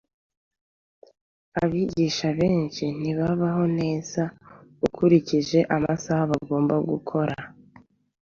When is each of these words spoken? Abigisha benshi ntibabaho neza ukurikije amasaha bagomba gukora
Abigisha 1.61 2.27
benshi 2.39 2.85
ntibabaho 2.99 3.63
neza 3.79 4.23
ukurikije 4.87 5.59
amasaha 5.75 6.23
bagomba 6.31 6.75
gukora 6.89 7.35